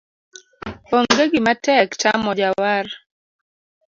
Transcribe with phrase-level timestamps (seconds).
[0.97, 2.85] Onge gimatek tamo jawar.